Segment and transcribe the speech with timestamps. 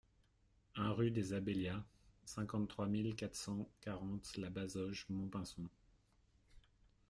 [0.77, 1.83] un rue des Abélias,
[2.25, 5.69] cinquante-trois mille quatre cent quarante La Bazoge-Montpinçon